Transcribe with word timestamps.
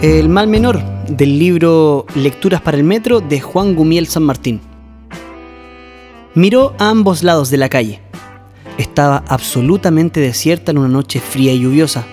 El 0.00 0.28
mal 0.28 0.48
menor 0.48 0.82
del 1.08 1.38
libro 1.38 2.06
Lecturas 2.14 2.62
para 2.62 2.76
el 2.76 2.84
Metro 2.84 3.20
de 3.20 3.40
Juan 3.40 3.74
Gumiel 3.74 4.06
San 4.06 4.22
Martín. 4.22 4.60
Miró 6.34 6.74
a 6.78 6.88
ambos 6.88 7.22
lados 7.22 7.50
de 7.50 7.56
la 7.58 7.68
calle. 7.68 8.00
Estaba 8.78 9.24
absolutamente 9.28 10.20
desierta 10.20 10.70
en 10.70 10.78
una 10.78 10.88
noche 10.88 11.20
fría 11.20 11.52
y 11.52 11.60
lluviosa. 11.60 12.06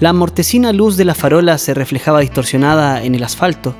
La 0.00 0.12
mortecina 0.12 0.72
luz 0.72 0.96
de 0.96 1.04
la 1.04 1.14
farola 1.14 1.56
se 1.56 1.72
reflejaba 1.72 2.20
distorsionada 2.20 3.02
en 3.02 3.14
el 3.14 3.24
asfalto, 3.24 3.74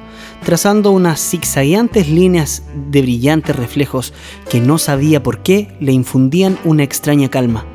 trazando 0.45 0.90
unas 0.90 1.20
zigzagueantes 1.20 2.09
líneas 2.09 2.62
de 2.90 3.02
brillantes 3.02 3.56
reflejos 3.56 4.14
que 4.48 4.61
no 4.61 4.79
sabía 4.79 5.22
por 5.22 5.43
qué 5.43 5.77
le 5.80 5.93
infundían 5.93 6.59
una 6.64 6.82
extraña 6.82 7.29
calma. 7.29 7.66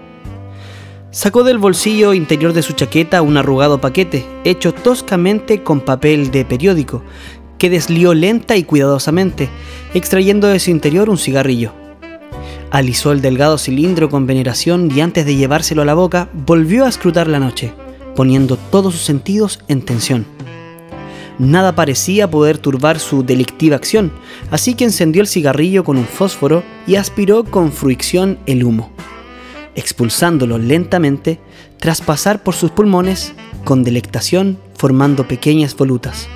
Sacó 1.13 1.43
del 1.43 1.59
bolsillo 1.59 2.15
interior 2.15 2.53
de 2.53 2.63
su 2.63 2.73
chaqueta 2.73 3.21
un 3.21 3.37
arrugado 3.37 3.79
paquete, 3.79 4.25
hecho 4.45 4.73
toscamente 4.73 5.61
con 5.61 5.79
papel 5.79 6.31
de 6.31 6.43
periódico, 6.43 7.03
que 7.59 7.69
deslió 7.69 8.15
lenta 8.15 8.57
y 8.57 8.63
cuidadosamente, 8.63 9.47
extrayendo 9.93 10.47
de 10.47 10.59
su 10.59 10.71
interior 10.71 11.11
un 11.11 11.19
cigarrillo. 11.19 11.71
Alisó 12.71 13.11
el 13.11 13.21
delgado 13.21 13.59
cilindro 13.59 14.09
con 14.09 14.25
veneración 14.25 14.89
y 14.91 15.01
antes 15.01 15.27
de 15.27 15.35
llevárselo 15.35 15.83
a 15.83 15.85
la 15.85 15.93
boca, 15.93 16.29
volvió 16.33 16.83
a 16.83 16.89
escrutar 16.89 17.27
la 17.27 17.39
noche, 17.39 17.73
poniendo 18.15 18.57
todos 18.57 18.95
sus 18.95 19.03
sentidos 19.03 19.59
en 19.67 19.83
tensión. 19.83 20.25
Nada 21.37 21.75
parecía 21.75 22.31
poder 22.31 22.57
turbar 22.57 22.99
su 22.99 23.23
delictiva 23.23 23.75
acción, 23.75 24.11
así 24.49 24.73
que 24.73 24.85
encendió 24.85 25.21
el 25.21 25.27
cigarrillo 25.27 25.83
con 25.83 25.97
un 25.97 26.05
fósforo 26.05 26.63
y 26.87 26.95
aspiró 26.95 27.43
con 27.43 27.71
fruición 27.71 28.39
el 28.47 28.63
humo 28.63 28.89
expulsándolo 29.75 30.57
lentamente 30.57 31.39
tras 31.79 32.01
pasar 32.01 32.43
por 32.43 32.55
sus 32.55 32.71
pulmones 32.71 33.33
con 33.63 33.83
delectación 33.83 34.57
formando 34.75 35.27
pequeñas 35.27 35.75
volutas. 35.75 36.27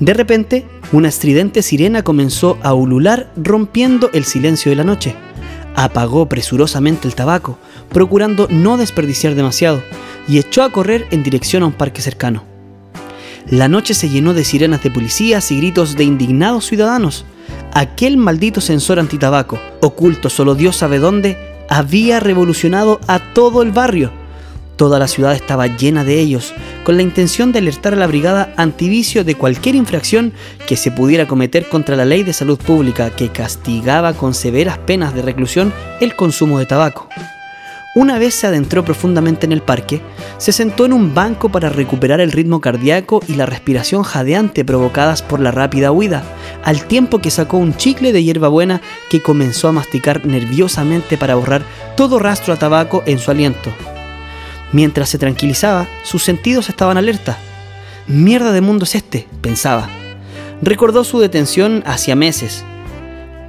De 0.00 0.14
repente, 0.14 0.66
una 0.90 1.08
estridente 1.08 1.62
sirena 1.62 2.02
comenzó 2.02 2.58
a 2.62 2.74
ulular 2.74 3.32
rompiendo 3.36 4.10
el 4.12 4.24
silencio 4.24 4.70
de 4.70 4.76
la 4.76 4.84
noche. 4.84 5.14
Apagó 5.76 6.28
presurosamente 6.28 7.06
el 7.06 7.14
tabaco, 7.14 7.58
procurando 7.90 8.48
no 8.50 8.76
desperdiciar 8.76 9.34
demasiado, 9.34 9.82
y 10.26 10.38
echó 10.38 10.62
a 10.64 10.70
correr 10.70 11.06
en 11.10 11.22
dirección 11.22 11.62
a 11.62 11.66
un 11.66 11.72
parque 11.72 12.02
cercano. 12.02 12.44
La 13.48 13.68
noche 13.68 13.94
se 13.94 14.08
llenó 14.08 14.34
de 14.34 14.44
sirenas 14.44 14.82
de 14.82 14.90
policías 14.90 15.50
y 15.50 15.56
gritos 15.58 15.96
de 15.96 16.04
indignados 16.04 16.66
ciudadanos. 16.66 17.24
Aquel 17.72 18.16
maldito 18.16 18.60
sensor 18.60 18.98
antitabaco, 18.98 19.60
oculto 19.80 20.30
solo 20.30 20.54
Dios 20.54 20.76
sabe 20.76 20.98
dónde, 20.98 21.36
había 21.72 22.20
revolucionado 22.20 23.00
a 23.06 23.18
todo 23.32 23.62
el 23.62 23.72
barrio. 23.72 24.12
Toda 24.76 24.98
la 24.98 25.08
ciudad 25.08 25.32
estaba 25.32 25.68
llena 25.68 26.04
de 26.04 26.20
ellos, 26.20 26.52
con 26.84 26.96
la 26.96 27.02
intención 27.02 27.50
de 27.50 27.60
alertar 27.60 27.94
a 27.94 27.96
la 27.96 28.06
brigada 28.06 28.52
antivicio 28.58 29.24
de 29.24 29.36
cualquier 29.36 29.74
infracción 29.74 30.34
que 30.66 30.76
se 30.76 30.90
pudiera 30.90 31.26
cometer 31.26 31.68
contra 31.70 31.96
la 31.96 32.04
ley 32.04 32.24
de 32.24 32.34
salud 32.34 32.58
pública 32.58 33.08
que 33.10 33.30
castigaba 33.30 34.12
con 34.12 34.34
severas 34.34 34.76
penas 34.78 35.14
de 35.14 35.22
reclusión 35.22 35.72
el 36.00 36.14
consumo 36.14 36.58
de 36.58 36.66
tabaco. 36.66 37.08
Una 37.94 38.18
vez 38.18 38.34
se 38.34 38.46
adentró 38.46 38.86
profundamente 38.86 39.44
en 39.44 39.52
el 39.52 39.60
parque, 39.60 40.00
se 40.38 40.52
sentó 40.52 40.86
en 40.86 40.94
un 40.94 41.12
banco 41.12 41.50
para 41.50 41.68
recuperar 41.68 42.20
el 42.20 42.32
ritmo 42.32 42.58
cardíaco 42.58 43.20
y 43.28 43.34
la 43.34 43.44
respiración 43.44 44.02
jadeante 44.02 44.64
provocadas 44.64 45.20
por 45.20 45.40
la 45.40 45.50
rápida 45.50 45.92
huida, 45.92 46.22
al 46.64 46.86
tiempo 46.86 47.18
que 47.18 47.30
sacó 47.30 47.58
un 47.58 47.76
chicle 47.76 48.14
de 48.14 48.24
hierbabuena 48.24 48.80
que 49.10 49.20
comenzó 49.20 49.68
a 49.68 49.72
masticar 49.72 50.24
nerviosamente 50.24 51.18
para 51.18 51.34
borrar 51.34 51.64
todo 51.94 52.18
rastro 52.18 52.54
a 52.54 52.56
tabaco 52.56 53.02
en 53.04 53.18
su 53.18 53.30
aliento. 53.30 53.70
Mientras 54.72 55.10
se 55.10 55.18
tranquilizaba, 55.18 55.86
sus 56.02 56.24
sentidos 56.24 56.70
estaban 56.70 56.96
alerta. 56.96 57.36
Mierda 58.06 58.52
de 58.52 58.62
mundo 58.62 58.84
es 58.84 58.94
este, 58.94 59.28
pensaba. 59.42 59.90
Recordó 60.62 61.04
su 61.04 61.20
detención 61.20 61.82
hacía 61.84 62.16
meses. 62.16 62.64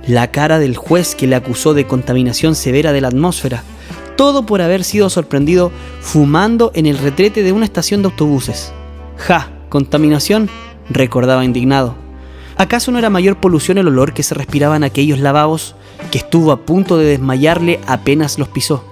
La 0.06 0.32
cara 0.32 0.60
del 0.60 0.76
juez 0.76 1.16
que 1.16 1.28
le 1.28 1.38
acusó 1.38 1.74
de 1.74 1.88
contaminación 1.88 2.56
severa 2.56 2.92
de 2.92 3.00
la 3.00 3.08
atmósfera, 3.08 3.64
todo 4.16 4.46
por 4.46 4.62
haber 4.62 4.84
sido 4.84 5.10
sorprendido 5.10 5.72
fumando 6.02 6.72
en 6.74 6.86
el 6.86 6.98
retrete 6.98 7.44
de 7.44 7.52
una 7.52 7.66
estación 7.66 8.02
de 8.02 8.08
autobuses. 8.08 8.74
¡Ja! 9.18 9.50
¿Contaminación? 9.70 10.50
recordaba 10.90 11.46
indignado. 11.46 11.96
¿Acaso 12.58 12.92
no 12.92 13.00
era 13.00 13.10
mayor 13.10 13.40
polución 13.40 13.78
el 13.78 13.88
olor 13.88 14.14
que 14.14 14.24
se 14.24 14.36
respiraba 14.36 14.76
en 14.76 14.84
aquellos 14.84 15.20
lavabos 15.20 15.76
que 16.12 16.20
estuvo 16.20 16.52
a 16.52 16.66
punto 16.66 16.98
de 16.98 17.06
desmayarle 17.06 17.80
apenas 17.88 18.38
los 18.38 18.50
pisó? 18.50 18.84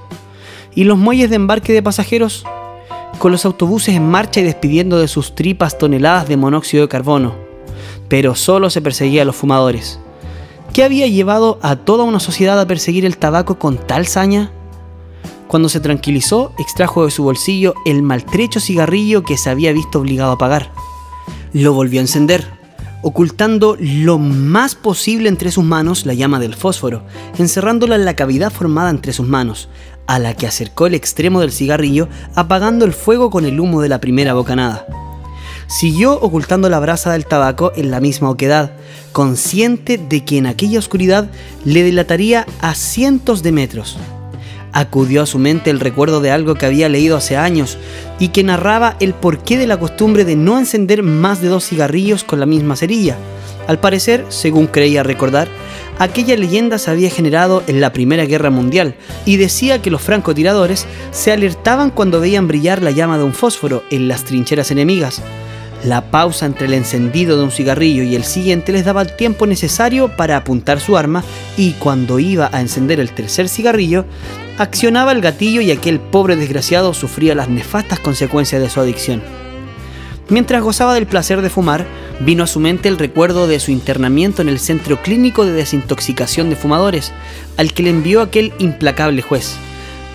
¿Y 0.73 0.85
los 0.85 0.97
muelles 0.97 1.29
de 1.29 1.35
embarque 1.35 1.73
de 1.73 1.83
pasajeros? 1.83 2.45
Con 3.19 3.31
los 3.31 3.45
autobuses 3.45 3.95
en 3.95 4.09
marcha 4.09 4.39
y 4.39 4.43
despidiendo 4.43 4.97
de 4.97 5.07
sus 5.07 5.35
tripas 5.35 5.77
toneladas 5.77 6.27
de 6.27 6.37
monóxido 6.37 6.83
de 6.83 6.89
carbono. 6.89 7.35
Pero 8.07 8.35
solo 8.35 8.69
se 8.69 8.81
perseguía 8.81 9.21
a 9.21 9.25
los 9.25 9.35
fumadores. 9.35 9.99
¿Qué 10.73 10.83
había 10.83 11.07
llevado 11.07 11.59
a 11.61 11.75
toda 11.75 12.05
una 12.05 12.19
sociedad 12.19 12.59
a 12.59 12.65
perseguir 12.65 13.05
el 13.05 13.17
tabaco 13.17 13.59
con 13.59 13.77
tal 13.77 14.07
saña? 14.07 14.51
Cuando 15.51 15.67
se 15.67 15.81
tranquilizó, 15.81 16.53
extrajo 16.57 17.03
de 17.03 17.11
su 17.11 17.23
bolsillo 17.23 17.73
el 17.85 18.03
maltrecho 18.03 18.61
cigarrillo 18.61 19.23
que 19.23 19.35
se 19.35 19.49
había 19.49 19.73
visto 19.73 19.99
obligado 19.99 20.31
a 20.31 20.37
pagar. 20.37 20.71
Lo 21.51 21.73
volvió 21.73 21.99
a 21.99 22.03
encender, 22.03 22.47
ocultando 23.01 23.75
lo 23.77 24.17
más 24.17 24.75
posible 24.75 25.27
entre 25.27 25.51
sus 25.51 25.65
manos 25.65 26.05
la 26.05 26.13
llama 26.13 26.39
del 26.39 26.55
fósforo, 26.55 27.03
encerrándola 27.37 27.95
en 27.95 28.05
la 28.05 28.15
cavidad 28.15 28.49
formada 28.49 28.91
entre 28.91 29.11
sus 29.11 29.27
manos, 29.27 29.67
a 30.07 30.19
la 30.19 30.35
que 30.35 30.47
acercó 30.47 30.87
el 30.87 30.93
extremo 30.93 31.41
del 31.41 31.51
cigarrillo, 31.51 32.07
apagando 32.33 32.85
el 32.85 32.93
fuego 32.93 33.29
con 33.29 33.43
el 33.43 33.59
humo 33.59 33.81
de 33.81 33.89
la 33.89 33.99
primera 33.99 34.33
bocanada. 34.33 34.87
Siguió 35.67 36.17
ocultando 36.17 36.69
la 36.69 36.79
brasa 36.79 37.11
del 37.11 37.25
tabaco 37.25 37.73
en 37.75 37.91
la 37.91 37.99
misma 37.99 38.29
oquedad, 38.29 38.71
consciente 39.11 39.97
de 39.97 40.23
que 40.23 40.37
en 40.37 40.45
aquella 40.45 40.79
oscuridad 40.79 41.29
le 41.65 41.83
delataría 41.83 42.45
a 42.61 42.73
cientos 42.73 43.43
de 43.43 43.51
metros 43.51 43.97
acudió 44.73 45.21
a 45.21 45.25
su 45.25 45.39
mente 45.39 45.69
el 45.69 45.79
recuerdo 45.79 46.21
de 46.21 46.31
algo 46.31 46.55
que 46.55 46.65
había 46.65 46.89
leído 46.89 47.17
hace 47.17 47.37
años 47.37 47.77
y 48.19 48.29
que 48.29 48.43
narraba 48.43 48.95
el 48.99 49.13
porqué 49.13 49.57
de 49.57 49.67
la 49.67 49.79
costumbre 49.79 50.25
de 50.25 50.35
no 50.35 50.57
encender 50.57 51.03
más 51.03 51.41
de 51.41 51.49
dos 51.49 51.65
cigarrillos 51.65 52.23
con 52.23 52.39
la 52.39 52.45
misma 52.45 52.75
cerilla. 52.75 53.17
Al 53.67 53.79
parecer, 53.79 54.25
según 54.29 54.67
creía 54.67 55.03
recordar, 55.03 55.47
aquella 55.99 56.35
leyenda 56.35 56.77
se 56.77 56.91
había 56.91 57.09
generado 57.09 57.63
en 57.67 57.79
la 57.79 57.93
Primera 57.93 58.25
Guerra 58.25 58.49
Mundial 58.49 58.95
y 59.25 59.37
decía 59.37 59.81
que 59.81 59.91
los 59.91 60.01
francotiradores 60.01 60.87
se 61.11 61.31
alertaban 61.31 61.91
cuando 61.91 62.19
veían 62.19 62.47
brillar 62.47 62.81
la 62.81 62.91
llama 62.91 63.17
de 63.17 63.23
un 63.23 63.33
fósforo 63.33 63.83
en 63.91 64.07
las 64.07 64.23
trincheras 64.23 64.71
enemigas. 64.71 65.21
La 65.83 66.11
pausa 66.11 66.45
entre 66.45 66.67
el 66.67 66.73
encendido 66.73 67.37
de 67.37 67.43
un 67.43 67.51
cigarrillo 67.51 68.03
y 68.03 68.15
el 68.15 68.23
siguiente 68.23 68.71
les 68.71 68.85
daba 68.85 69.01
el 69.01 69.15
tiempo 69.15 69.47
necesario 69.47 70.15
para 70.15 70.37
apuntar 70.37 70.79
su 70.79 70.95
arma 70.95 71.23
y 71.57 71.71
cuando 71.73 72.19
iba 72.19 72.49
a 72.51 72.61
encender 72.61 72.99
el 72.99 73.11
tercer 73.11 73.49
cigarrillo, 73.49 74.05
accionaba 74.57 75.11
el 75.11 75.21
gatillo 75.21 75.61
y 75.61 75.71
aquel 75.71 75.99
pobre 75.99 76.35
desgraciado 76.35 76.93
sufría 76.93 77.35
las 77.35 77.49
nefastas 77.49 77.99
consecuencias 77.99 78.61
de 78.61 78.69
su 78.69 78.79
adicción. 78.79 79.21
Mientras 80.29 80.61
gozaba 80.61 80.93
del 80.93 81.07
placer 81.07 81.41
de 81.41 81.49
fumar, 81.49 81.85
vino 82.21 82.43
a 82.43 82.47
su 82.47 82.59
mente 82.59 82.87
el 82.87 82.97
recuerdo 82.97 83.47
de 83.47 83.59
su 83.59 83.71
internamiento 83.71 84.41
en 84.41 84.49
el 84.49 84.59
Centro 84.59 85.01
Clínico 85.01 85.45
de 85.45 85.51
Desintoxicación 85.51 86.49
de 86.49 86.55
Fumadores, 86.55 87.11
al 87.57 87.73
que 87.73 87.83
le 87.83 87.89
envió 87.89 88.21
aquel 88.21 88.53
implacable 88.59 89.21
juez. 89.21 89.55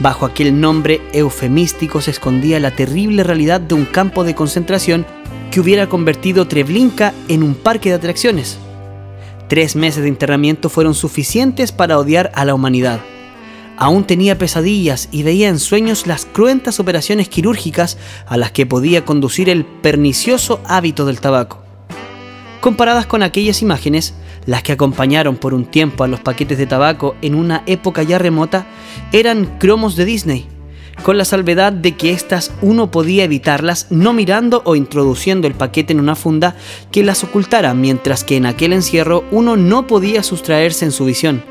Bajo 0.01 0.25
aquel 0.25 0.59
nombre 0.61 1.01
eufemístico 1.13 2.01
se 2.01 2.13
escondía 2.13 2.61
la 2.61 2.71
terrible 2.71 3.25
realidad 3.25 3.61
de 3.61 3.75
un 3.75 3.85
campo 3.85 4.25
de 4.25 4.35
concentración 4.35 5.07
que 5.51 5.61
hubiera 5.61 5.87
convertido 5.87 6.47
Treblinka 6.47 7.13
en 7.29 7.43
un 7.43 7.55
parque 7.55 7.91
de 7.91 7.97
atracciones. 7.97 8.59
Tres 9.49 9.77
meses 9.77 10.03
de 10.03 10.09
internamiento 10.09 10.69
fueron 10.69 10.95
suficientes 10.95 11.73
para 11.73 11.99
odiar 11.99 12.31
a 12.35 12.45
la 12.45 12.55
humanidad. 12.55 13.01
Aún 13.79 14.05
tenía 14.05 14.39
pesadillas 14.39 15.09
y 15.13 15.23
veía 15.23 15.49
en 15.49 15.59
sueños 15.59 16.07
las 16.07 16.25
cruentas 16.25 16.81
operaciones 16.81 17.29
quirúrgicas 17.29 17.99
a 18.27 18.39
las 18.39 18.51
que 18.51 18.65
podía 18.65 19.05
conducir 19.05 19.51
el 19.51 19.67
pernicioso 19.67 20.61
hábito 20.67 21.05
del 21.05 21.21
tabaco. 21.21 21.63
Comparadas 22.63 23.07
con 23.07 23.23
aquellas 23.23 23.61
imágenes, 23.61 24.15
las 24.47 24.63
que 24.63 24.73
acompañaron 24.73 25.37
por 25.37 25.53
un 25.53 25.67
tiempo 25.67 26.05
a 26.05 26.09
los 26.09 26.21
paquetes 26.21 26.57
de 26.57 26.67
tabaco 26.67 27.17
en 27.21 27.35
una 27.35 27.63
época 27.67 28.03
ya 28.03 28.19
remota, 28.19 28.67
eran 29.13 29.59
cromos 29.59 29.95
de 29.95 30.07
Disney, 30.07 30.47
con 31.03 31.19
la 31.19 31.25
salvedad 31.25 31.73
de 31.73 31.97
que 31.97 32.13
éstas 32.13 32.53
uno 32.63 32.91
podía 32.91 33.25
evitarlas 33.25 33.89
no 33.91 34.13
mirando 34.13 34.63
o 34.65 34.75
introduciendo 34.75 35.47
el 35.47 35.55
paquete 35.55 35.93
en 35.93 36.01
una 36.01 36.15
funda 36.15 36.57
que 36.91 37.05
las 37.05 37.23
ocultara, 37.23 37.75
mientras 37.75 38.25
que 38.25 38.37
en 38.37 38.47
aquel 38.47 38.73
encierro 38.73 39.25
uno 39.31 39.57
no 39.57 39.87
podía 39.87 40.23
sustraerse 40.23 40.87
en 40.87 40.93
su 40.93 41.05
visión, 41.05 41.45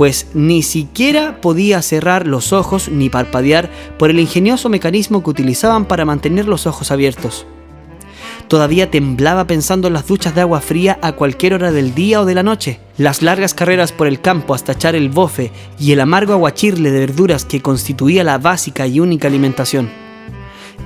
pues 0.00 0.28
ni 0.32 0.62
siquiera 0.62 1.42
podía 1.42 1.82
cerrar 1.82 2.26
los 2.26 2.54
ojos 2.54 2.88
ni 2.88 3.10
parpadear 3.10 3.68
por 3.98 4.08
el 4.08 4.18
ingenioso 4.18 4.70
mecanismo 4.70 5.22
que 5.22 5.28
utilizaban 5.28 5.84
para 5.84 6.06
mantener 6.06 6.48
los 6.48 6.66
ojos 6.66 6.90
abiertos. 6.90 7.44
Todavía 8.48 8.90
temblaba 8.90 9.46
pensando 9.46 9.88
en 9.88 9.92
las 9.92 10.06
duchas 10.06 10.34
de 10.34 10.40
agua 10.40 10.62
fría 10.62 10.98
a 11.02 11.12
cualquier 11.12 11.52
hora 11.52 11.70
del 11.70 11.94
día 11.94 12.22
o 12.22 12.24
de 12.24 12.34
la 12.34 12.42
noche, 12.42 12.80
las 12.96 13.20
largas 13.20 13.52
carreras 13.52 13.92
por 13.92 14.06
el 14.06 14.22
campo 14.22 14.54
hasta 14.54 14.72
echar 14.72 14.94
el 14.94 15.10
bofe 15.10 15.52
y 15.78 15.92
el 15.92 16.00
amargo 16.00 16.32
aguachirle 16.32 16.90
de 16.92 17.00
verduras 17.00 17.44
que 17.44 17.60
constituía 17.60 18.24
la 18.24 18.38
básica 18.38 18.86
y 18.86 19.00
única 19.00 19.28
alimentación. 19.28 19.90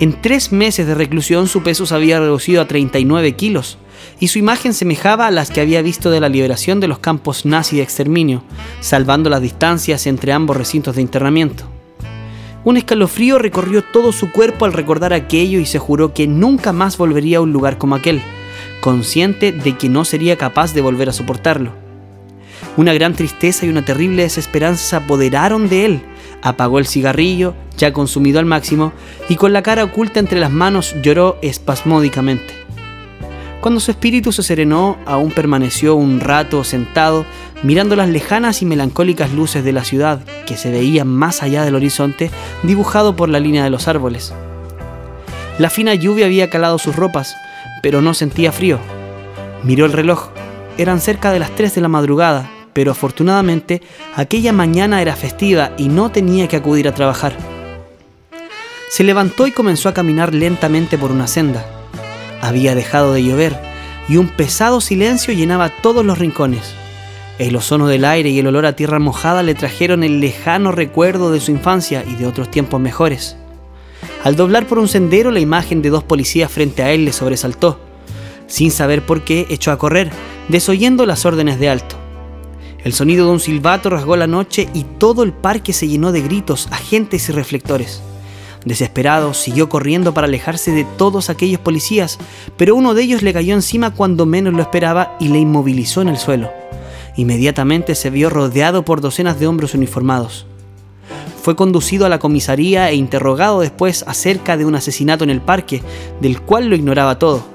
En 0.00 0.20
tres 0.20 0.50
meses 0.50 0.88
de 0.88 0.94
reclusión 0.96 1.46
su 1.46 1.62
peso 1.62 1.86
se 1.86 1.94
había 1.94 2.18
reducido 2.18 2.62
a 2.62 2.66
39 2.66 3.36
kilos 3.36 3.78
y 4.20 4.28
su 4.28 4.38
imagen 4.38 4.74
semejaba 4.74 5.26
a 5.26 5.30
las 5.30 5.50
que 5.50 5.60
había 5.60 5.82
visto 5.82 6.10
de 6.10 6.20
la 6.20 6.28
liberación 6.28 6.80
de 6.80 6.88
los 6.88 6.98
campos 6.98 7.44
nazi 7.44 7.76
de 7.76 7.82
exterminio, 7.82 8.42
salvando 8.80 9.30
las 9.30 9.42
distancias 9.42 10.06
entre 10.06 10.32
ambos 10.32 10.56
recintos 10.56 10.96
de 10.96 11.02
internamiento. 11.02 11.64
Un 12.64 12.78
escalofrío 12.78 13.38
recorrió 13.38 13.82
todo 13.82 14.10
su 14.12 14.32
cuerpo 14.32 14.64
al 14.64 14.72
recordar 14.72 15.12
aquello 15.12 15.60
y 15.60 15.66
se 15.66 15.78
juró 15.78 16.14
que 16.14 16.26
nunca 16.26 16.72
más 16.72 16.96
volvería 16.96 17.38
a 17.38 17.42
un 17.42 17.52
lugar 17.52 17.76
como 17.76 17.94
aquel, 17.94 18.22
consciente 18.80 19.52
de 19.52 19.76
que 19.76 19.88
no 19.88 20.04
sería 20.04 20.36
capaz 20.36 20.72
de 20.72 20.80
volver 20.80 21.10
a 21.10 21.12
soportarlo. 21.12 21.72
Una 22.76 22.92
gran 22.92 23.14
tristeza 23.14 23.66
y 23.66 23.68
una 23.68 23.84
terrible 23.84 24.22
desesperanza 24.22 24.82
se 24.82 24.96
apoderaron 24.96 25.68
de 25.68 25.84
él. 25.84 26.02
Apagó 26.42 26.78
el 26.78 26.86
cigarrillo, 26.86 27.54
ya 27.76 27.92
consumido 27.92 28.40
al 28.40 28.46
máximo, 28.46 28.92
y 29.28 29.36
con 29.36 29.52
la 29.52 29.62
cara 29.62 29.84
oculta 29.84 30.18
entre 30.18 30.40
las 30.40 30.50
manos 30.50 30.94
lloró 31.02 31.38
espasmódicamente. 31.40 32.63
Cuando 33.64 33.80
su 33.80 33.92
espíritu 33.92 34.30
se 34.30 34.42
serenó, 34.42 34.98
aún 35.06 35.30
permaneció 35.30 35.94
un 35.94 36.20
rato 36.20 36.64
sentado, 36.64 37.24
mirando 37.62 37.96
las 37.96 38.10
lejanas 38.10 38.60
y 38.60 38.66
melancólicas 38.66 39.32
luces 39.32 39.64
de 39.64 39.72
la 39.72 39.84
ciudad 39.84 40.20
que 40.44 40.58
se 40.58 40.70
veían 40.70 41.08
más 41.08 41.42
allá 41.42 41.64
del 41.64 41.74
horizonte, 41.74 42.30
dibujado 42.62 43.16
por 43.16 43.30
la 43.30 43.40
línea 43.40 43.64
de 43.64 43.70
los 43.70 43.88
árboles. 43.88 44.34
La 45.58 45.70
fina 45.70 45.94
lluvia 45.94 46.26
había 46.26 46.50
calado 46.50 46.78
sus 46.78 46.94
ropas, 46.94 47.36
pero 47.82 48.02
no 48.02 48.12
sentía 48.12 48.52
frío. 48.52 48.78
Miró 49.62 49.86
el 49.86 49.94
reloj. 49.94 50.28
Eran 50.76 51.00
cerca 51.00 51.32
de 51.32 51.38
las 51.38 51.54
3 51.54 51.74
de 51.74 51.80
la 51.80 51.88
madrugada, 51.88 52.50
pero 52.74 52.90
afortunadamente 52.90 53.80
aquella 54.14 54.52
mañana 54.52 55.00
era 55.00 55.16
festiva 55.16 55.72
y 55.78 55.88
no 55.88 56.10
tenía 56.10 56.48
que 56.48 56.56
acudir 56.56 56.86
a 56.86 56.94
trabajar. 56.94 57.34
Se 58.90 59.04
levantó 59.04 59.46
y 59.46 59.52
comenzó 59.52 59.88
a 59.88 59.94
caminar 59.94 60.34
lentamente 60.34 60.98
por 60.98 61.10
una 61.10 61.26
senda. 61.26 61.64
Había 62.44 62.74
dejado 62.74 63.14
de 63.14 63.24
llover 63.24 63.58
y 64.06 64.18
un 64.18 64.28
pesado 64.28 64.82
silencio 64.82 65.32
llenaba 65.32 65.70
todos 65.70 66.04
los 66.04 66.18
rincones. 66.18 66.74
El 67.38 67.56
ozono 67.56 67.86
del 67.86 68.04
aire 68.04 68.28
y 68.28 68.38
el 68.38 68.46
olor 68.46 68.66
a 68.66 68.76
tierra 68.76 68.98
mojada 68.98 69.42
le 69.42 69.54
trajeron 69.54 70.04
el 70.04 70.20
lejano 70.20 70.70
recuerdo 70.70 71.32
de 71.32 71.40
su 71.40 71.52
infancia 71.52 72.04
y 72.06 72.16
de 72.16 72.26
otros 72.26 72.50
tiempos 72.50 72.82
mejores. 72.82 73.38
Al 74.22 74.36
doblar 74.36 74.66
por 74.66 74.78
un 74.78 74.88
sendero, 74.88 75.30
la 75.30 75.40
imagen 75.40 75.80
de 75.80 75.88
dos 75.88 76.04
policías 76.04 76.52
frente 76.52 76.82
a 76.82 76.92
él 76.92 77.06
le 77.06 77.14
sobresaltó. 77.14 77.80
Sin 78.46 78.70
saber 78.70 79.00
por 79.06 79.22
qué, 79.22 79.46
echó 79.48 79.72
a 79.72 79.78
correr, 79.78 80.10
desoyendo 80.50 81.06
las 81.06 81.24
órdenes 81.24 81.58
de 81.58 81.70
alto. 81.70 81.96
El 82.84 82.92
sonido 82.92 83.24
de 83.24 83.32
un 83.32 83.40
silbato 83.40 83.88
rasgó 83.88 84.16
la 84.16 84.26
noche 84.26 84.68
y 84.74 84.84
todo 84.84 85.22
el 85.22 85.32
parque 85.32 85.72
se 85.72 85.88
llenó 85.88 86.12
de 86.12 86.20
gritos, 86.20 86.68
agentes 86.70 87.26
y 87.30 87.32
reflectores. 87.32 88.02
Desesperado, 88.64 89.34
siguió 89.34 89.68
corriendo 89.68 90.14
para 90.14 90.26
alejarse 90.26 90.70
de 90.70 90.84
todos 90.84 91.30
aquellos 91.30 91.60
policías, 91.60 92.18
pero 92.56 92.74
uno 92.76 92.94
de 92.94 93.02
ellos 93.02 93.22
le 93.22 93.32
cayó 93.32 93.54
encima 93.54 93.94
cuando 93.94 94.26
menos 94.26 94.54
lo 94.54 94.62
esperaba 94.62 95.16
y 95.20 95.28
le 95.28 95.38
inmovilizó 95.38 96.02
en 96.02 96.08
el 96.08 96.16
suelo. 96.16 96.50
Inmediatamente 97.16 97.94
se 97.94 98.10
vio 98.10 98.30
rodeado 98.30 98.84
por 98.84 99.00
docenas 99.00 99.38
de 99.38 99.46
hombres 99.46 99.74
uniformados. 99.74 100.46
Fue 101.42 101.56
conducido 101.56 102.06
a 102.06 102.08
la 102.08 102.18
comisaría 102.18 102.88
e 102.90 102.94
interrogado 102.94 103.60
después 103.60 104.02
acerca 104.08 104.56
de 104.56 104.64
un 104.64 104.74
asesinato 104.74 105.24
en 105.24 105.30
el 105.30 105.42
parque, 105.42 105.82
del 106.22 106.40
cual 106.40 106.68
lo 106.68 106.74
ignoraba 106.74 107.18
todo. 107.18 107.53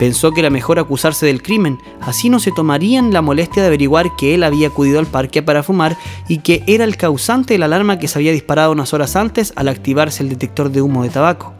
Pensó 0.00 0.32
que 0.32 0.40
era 0.40 0.48
mejor 0.48 0.78
acusarse 0.78 1.26
del 1.26 1.42
crimen, 1.42 1.78
así 2.00 2.30
no 2.30 2.40
se 2.40 2.52
tomarían 2.52 3.12
la 3.12 3.20
molestia 3.20 3.60
de 3.60 3.66
averiguar 3.68 4.16
que 4.16 4.34
él 4.34 4.44
había 4.44 4.68
acudido 4.68 4.98
al 4.98 5.04
parque 5.04 5.42
para 5.42 5.62
fumar 5.62 5.94
y 6.26 6.38
que 6.38 6.64
era 6.66 6.84
el 6.84 6.96
causante 6.96 7.52
de 7.52 7.58
la 7.58 7.66
alarma 7.66 7.98
que 7.98 8.08
se 8.08 8.18
había 8.18 8.32
disparado 8.32 8.72
unas 8.72 8.94
horas 8.94 9.14
antes 9.14 9.52
al 9.56 9.68
activarse 9.68 10.22
el 10.22 10.30
detector 10.30 10.70
de 10.70 10.80
humo 10.80 11.02
de 11.02 11.10
tabaco. 11.10 11.52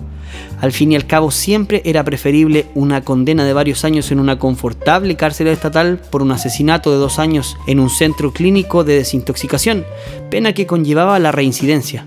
Al 0.62 0.72
fin 0.72 0.90
y 0.90 0.96
al 0.96 1.06
cabo 1.06 1.30
siempre 1.30 1.82
era 1.84 2.02
preferible 2.02 2.64
una 2.74 3.02
condena 3.02 3.44
de 3.44 3.52
varios 3.52 3.84
años 3.84 4.10
en 4.10 4.18
una 4.18 4.38
confortable 4.38 5.16
cárcel 5.16 5.48
estatal 5.48 6.00
por 6.10 6.22
un 6.22 6.32
asesinato 6.32 6.90
de 6.92 6.96
dos 6.96 7.18
años 7.18 7.58
en 7.66 7.78
un 7.78 7.90
centro 7.90 8.32
clínico 8.32 8.84
de 8.84 8.94
desintoxicación, 8.94 9.84
pena 10.30 10.54
que 10.54 10.66
conllevaba 10.66 11.18
la 11.18 11.30
reincidencia. 11.30 12.06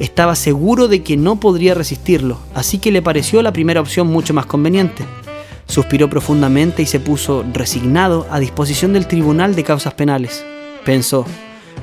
Estaba 0.00 0.34
seguro 0.34 0.88
de 0.88 1.04
que 1.04 1.16
no 1.16 1.38
podría 1.38 1.74
resistirlo, 1.74 2.40
así 2.52 2.78
que 2.78 2.90
le 2.90 3.00
pareció 3.00 3.42
la 3.42 3.52
primera 3.52 3.80
opción 3.80 4.08
mucho 4.08 4.34
más 4.34 4.46
conveniente. 4.46 5.04
Suspiró 5.66 6.08
profundamente 6.08 6.82
y 6.82 6.86
se 6.86 7.00
puso 7.00 7.44
resignado 7.52 8.26
a 8.30 8.38
disposición 8.38 8.92
del 8.92 9.06
Tribunal 9.06 9.54
de 9.54 9.64
Causas 9.64 9.94
Penales. 9.94 10.44
Pensó, 10.84 11.26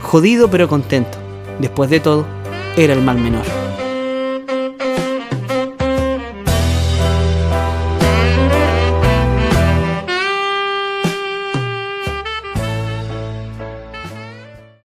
jodido 0.01 0.49
pero 0.49 0.67
contento. 0.67 1.17
Después 1.59 1.89
de 1.89 1.99
todo, 1.99 2.25
era 2.77 2.93
el 2.93 3.01
mal 3.01 3.17
menor. 3.17 3.62